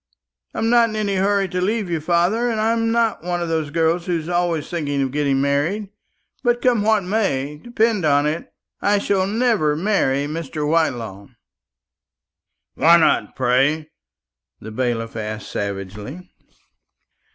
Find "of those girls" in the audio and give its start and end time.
3.39-4.07